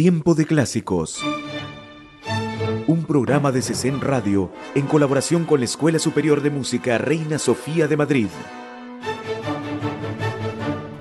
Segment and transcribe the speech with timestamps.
[0.00, 1.22] Tiempo de Clásicos.
[2.86, 7.86] Un programa de CECEN Radio en colaboración con la Escuela Superior de Música Reina Sofía
[7.86, 8.28] de Madrid.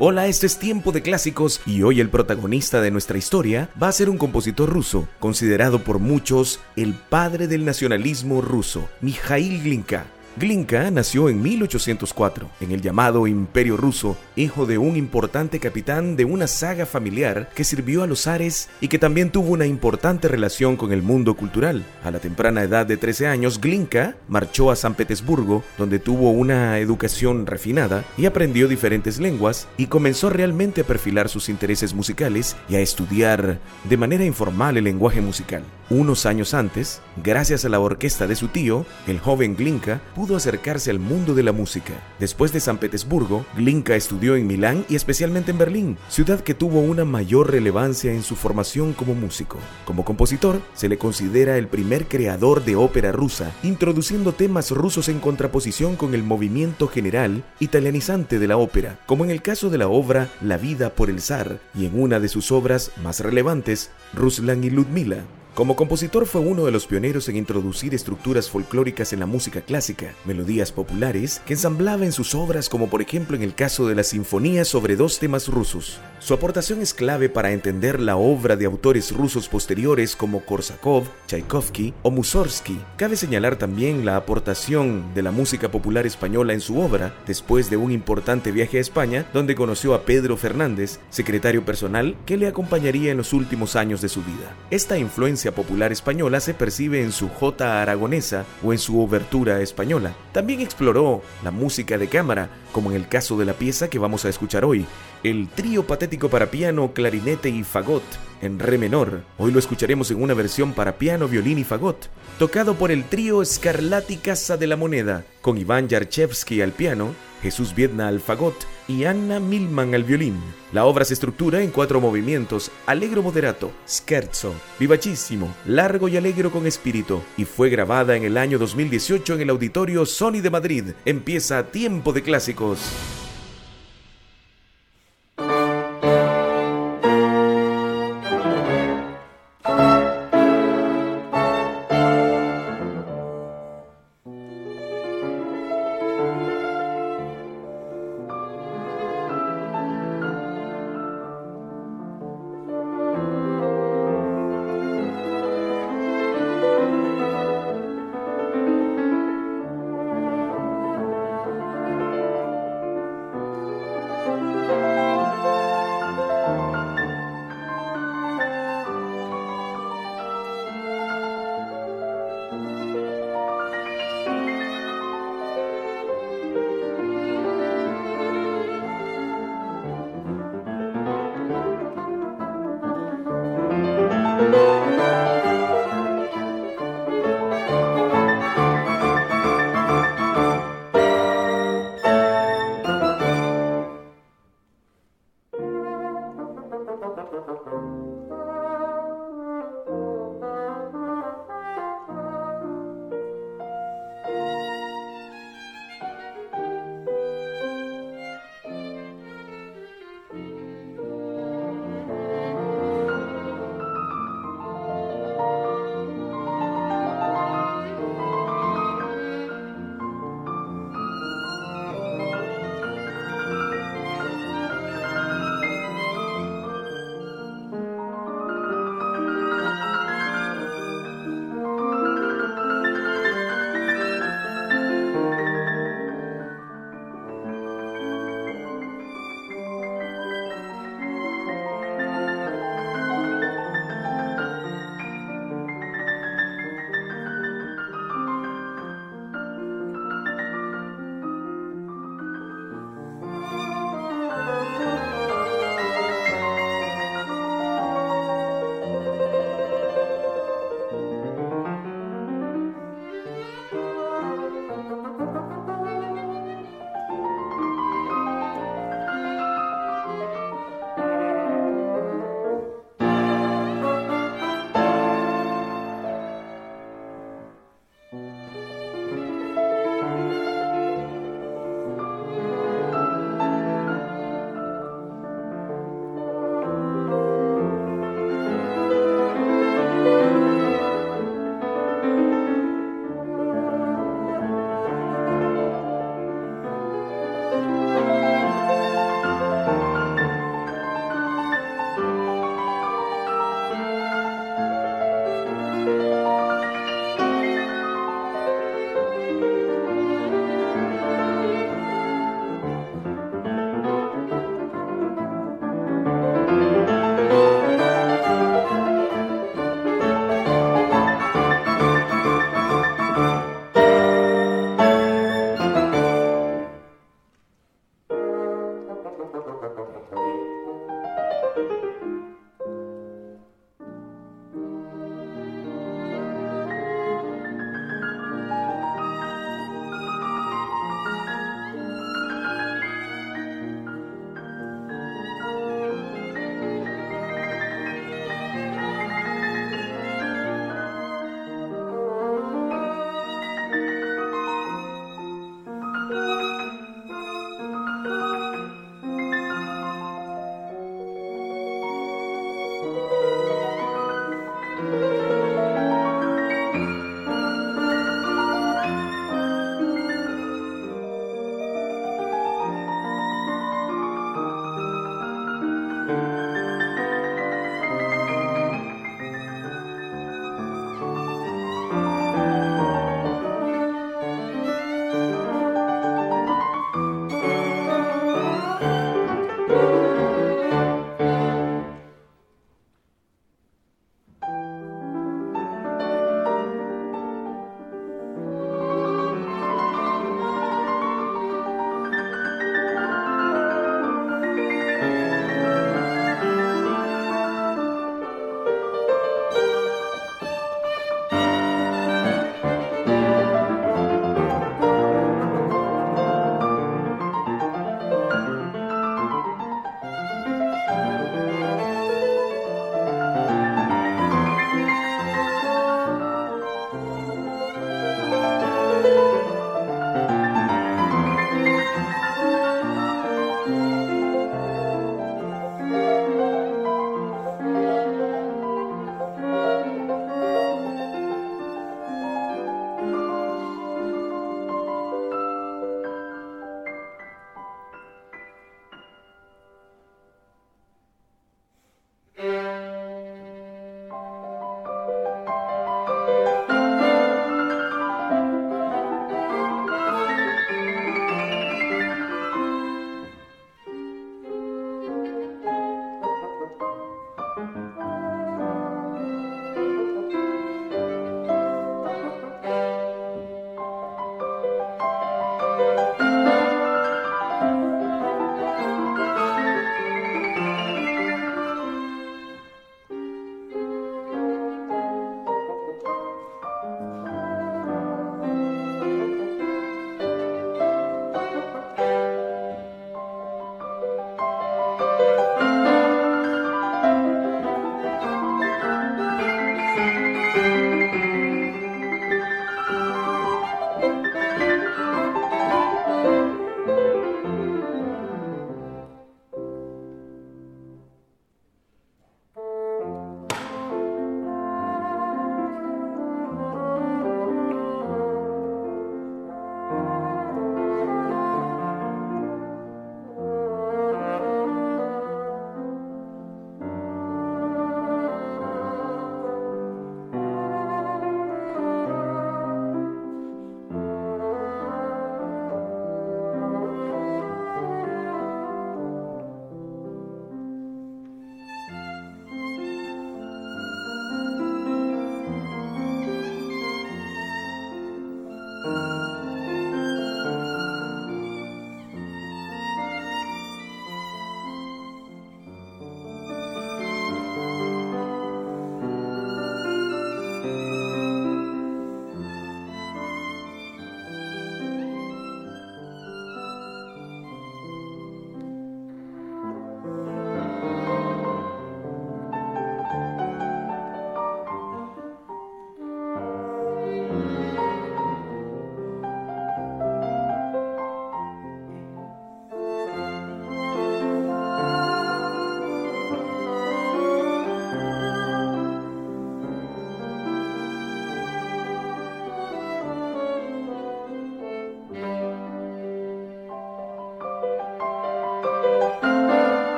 [0.00, 3.92] Hola, este es Tiempo de Clásicos y hoy el protagonista de nuestra historia va a
[3.92, 10.06] ser un compositor ruso, considerado por muchos el padre del nacionalismo ruso, Mikhail Glinka.
[10.38, 16.24] Glinka nació en 1804, en el llamado Imperio Ruso, hijo de un importante capitán de
[16.24, 20.76] una saga familiar que sirvió a los zares y que también tuvo una importante relación
[20.76, 21.84] con el mundo cultural.
[22.04, 26.78] A la temprana edad de 13 años, Glinka marchó a San Petersburgo, donde tuvo una
[26.78, 32.76] educación refinada y aprendió diferentes lenguas y comenzó realmente a perfilar sus intereses musicales y
[32.76, 35.64] a estudiar de manera informal el lenguaje musical.
[35.90, 40.90] Unos años antes, gracias a la orquesta de su tío, el joven Glinka pudo acercarse
[40.90, 41.94] al mundo de la música.
[42.18, 46.80] Después de San Petersburgo, Glinka estudió en Milán y especialmente en Berlín, ciudad que tuvo
[46.80, 49.58] una mayor relevancia en su formación como músico.
[49.86, 55.20] Como compositor, se le considera el primer creador de ópera rusa, introduciendo temas rusos en
[55.20, 59.88] contraposición con el movimiento general italianizante de la ópera, como en el caso de la
[59.88, 64.62] obra La vida por el zar y en una de sus obras más relevantes, Ruslan
[64.64, 65.24] y Ludmila.
[65.58, 70.14] Como compositor fue uno de los pioneros en introducir estructuras folclóricas en la música clásica,
[70.24, 74.04] melodías populares que ensamblaba en sus obras como por ejemplo en el caso de la
[74.04, 75.98] sinfonía sobre dos temas rusos.
[76.20, 81.92] Su aportación es clave para entender la obra de autores rusos posteriores como Korsakov, Tchaikovsky
[82.02, 82.78] o Mussorgsky.
[82.96, 87.76] Cabe señalar también la aportación de la música popular española en su obra después de
[87.76, 93.10] un importante viaje a España donde conoció a Pedro Fernández, secretario personal que le acompañaría
[93.10, 94.54] en los últimos años de su vida.
[94.70, 100.14] Esta influencia popular española se percibe en su jota aragonesa o en su obertura española.
[100.32, 104.24] También exploró la música de cámara, como en el caso de la pieza que vamos
[104.24, 104.86] a escuchar hoy,
[105.22, 109.22] el trío patético para piano, clarinete y fagot en re menor.
[109.38, 112.08] Hoy lo escucharemos en una versión para piano, violín y fagot,
[112.38, 117.74] tocado por el trío Scarlatti Casa de la Moneda, con Iván Yarchevsky al piano, Jesús
[117.74, 120.40] Viedna al fagot y Anna Milman al violín.
[120.72, 126.66] La obra se estructura en cuatro movimientos, allegro moderato, scherzo, vivacísimo, largo y alegro con
[126.66, 130.84] espíritu, y fue grabada en el año 2018 en el Auditorio Sony de Madrid.
[131.04, 132.78] Empieza Tiempo de Clásicos.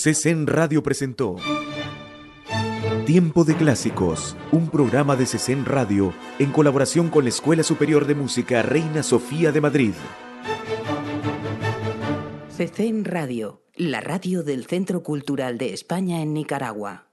[0.00, 1.36] CESEN Radio presentó
[3.04, 8.14] Tiempo de Clásicos, un programa de CESEN Radio en colaboración con la Escuela Superior de
[8.14, 9.92] Música Reina Sofía de Madrid.
[12.48, 17.09] CESEN Radio, la radio del Centro Cultural de España en Nicaragua.